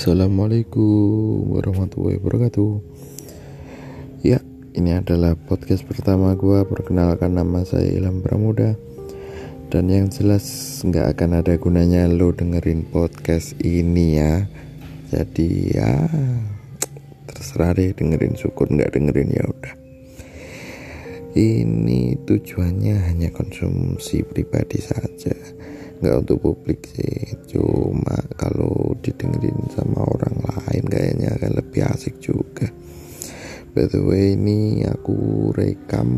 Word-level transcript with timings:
Assalamualaikum 0.00 1.60
warahmatullahi 1.60 2.16
wabarakatuh. 2.24 2.72
Ya, 4.24 4.40
ini 4.72 4.96
adalah 4.96 5.36
podcast 5.36 5.84
pertama 5.84 6.32
gue 6.40 6.64
Perkenalkan 6.64 7.36
nama 7.36 7.68
saya 7.68 7.84
Ilham 7.84 8.24
Pramuda. 8.24 8.80
Dan 9.68 9.92
yang 9.92 10.08
jelas 10.08 10.80
nggak 10.88 11.04
akan 11.04 11.44
ada 11.44 11.52
gunanya 11.60 12.08
lo 12.08 12.32
dengerin 12.32 12.88
podcast 12.88 13.60
ini 13.60 14.16
ya. 14.16 14.48
Jadi 15.12 15.76
ya 15.76 16.08
terserah 17.28 17.76
deh 17.76 17.92
dengerin 17.92 18.40
syukur 18.40 18.72
nggak 18.72 18.96
dengerin 18.96 19.36
ya 19.36 19.44
udah. 19.52 19.74
Ini 21.36 22.24
tujuannya 22.24 23.04
hanya 23.04 23.28
konsumsi 23.36 24.24
pribadi 24.24 24.80
saja. 24.80 25.36
Nggak 26.00 26.24
untuk 26.24 26.40
publik 26.40 26.88
sih. 26.88 27.36
Cuma 27.52 28.16
kalau 28.40 28.69
by 33.80 33.88
the 33.88 34.04
way 34.04 34.36
ini 34.36 34.84
aku 34.84 35.48
rekam 35.56 36.12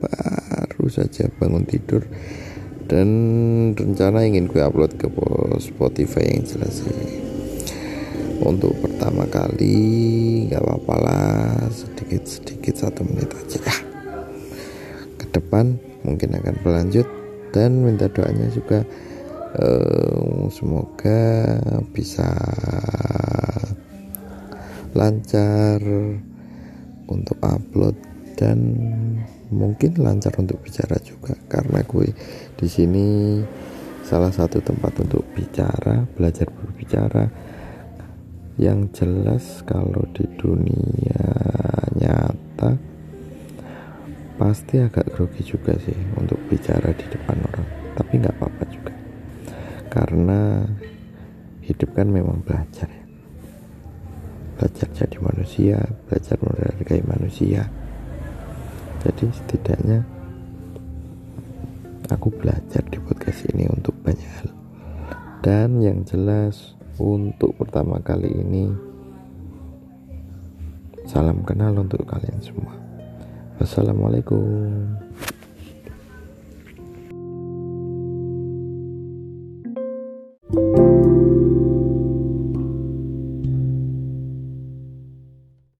baru 0.00 0.88
saja 0.88 1.28
bangun 1.36 1.68
tidur 1.68 2.00
dan 2.88 3.08
rencana 3.76 4.24
ingin 4.24 4.48
gue 4.48 4.64
upload 4.64 4.96
ke 4.96 5.04
Spotify 5.60 6.32
yang 6.32 6.48
jelas 6.48 6.80
sih. 6.80 7.20
Untuk 8.40 8.72
pertama 8.80 9.28
kali 9.28 9.76
nggak 10.48 10.64
apa-apa 10.64 10.94
lah 10.96 11.68
sedikit-sedikit 11.68 12.72
satu 12.72 13.04
menit 13.04 13.28
aja 13.36 13.60
ya 13.60 13.76
ke 15.20 15.28
depan 15.28 15.76
mungkin 16.08 16.40
akan 16.40 16.56
berlanjut 16.64 17.04
dan 17.52 17.84
minta 17.84 18.08
doanya 18.08 18.48
juga 18.48 18.80
uh, 19.60 20.48
semoga 20.48 21.20
bisa 21.92 22.32
lancar 24.96 25.84
untuk 27.10 27.36
upload 27.40 27.96
dan 28.34 28.58
mungkin 29.54 29.94
lancar 30.02 30.34
untuk 30.40 30.58
bicara 30.60 30.98
juga 31.02 31.38
karena 31.46 31.86
gue 31.86 32.10
di 32.58 32.66
sini 32.66 33.06
salah 34.02 34.34
satu 34.34 34.58
tempat 34.60 35.00
untuk 35.00 35.22
bicara 35.32 36.04
belajar 36.18 36.50
berbicara 36.50 37.30
yang 38.58 38.90
jelas 38.94 39.62
kalau 39.66 40.06
di 40.14 40.26
dunia 40.38 41.24
nyata 41.94 42.76
pasti 44.34 44.82
agak 44.82 45.14
grogi 45.14 45.46
juga 45.46 45.78
sih 45.78 45.96
untuk 46.18 46.38
bicara 46.50 46.90
di 46.90 47.06
depan 47.06 47.38
orang 47.38 47.66
tapi 47.94 48.18
nggak 48.18 48.34
apa-apa 48.34 48.64
juga. 48.70 48.92
Karena 49.86 50.66
hidup 51.62 51.94
kan 51.94 52.10
memang 52.10 52.42
belajar 52.42 52.90
ya 52.90 53.03
belajar 54.64 54.88
jadi 54.96 55.20
manusia 55.20 55.76
belajar 56.08 56.40
menghargai 56.40 57.04
manusia. 57.04 57.68
Jadi 59.04 59.28
setidaknya 59.28 60.00
aku 62.08 62.32
belajar 62.32 62.80
di 62.88 62.96
podcast 62.96 63.44
ini 63.52 63.68
untuk 63.68 63.92
banyak 64.00 64.24
hal. 64.40 64.48
Dan 65.44 65.84
yang 65.84 66.00
jelas 66.08 66.72
untuk 66.96 67.52
pertama 67.60 68.00
kali 68.00 68.32
ini 68.32 68.72
salam 71.04 71.44
kenal 71.44 71.76
untuk 71.76 72.00
kalian 72.08 72.40
semua. 72.40 72.72
Wassalamualaikum 73.60 74.48